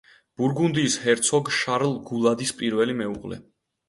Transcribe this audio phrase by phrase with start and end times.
[0.41, 3.39] ბურგუნდიის ჰერცოგ შარლ გულადის პირველი მეუღლე.